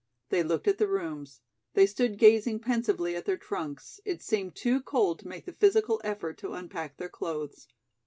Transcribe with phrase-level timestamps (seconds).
[0.29, 1.41] They looked at the rooms;
[1.75, 6.01] they stood gazing pensively at their trunks; it seemed too cold to make the physical
[6.03, 7.67] effort to unpack their clothes.